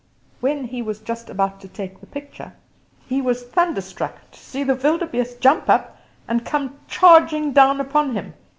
When 0.39 0.63
he 0.63 0.81
was 0.81 0.97
just 0.97 1.29
about 1.29 1.61
to 1.61 1.67
take 1.67 1.99
the 1.99 2.07
picture, 2.07 2.53
he 3.07 3.21
was 3.21 3.43
thunderstruck 3.43 4.31
to 4.31 4.39
see 4.39 4.63
the 4.63 4.73
wildebeeste 4.73 5.39
jump 5.39 5.69
up 5.69 5.95
and 6.27 6.43
come 6.43 6.79
charging 6.87 7.53
down 7.53 7.79
upon 7.79 8.15
him. 8.15 8.33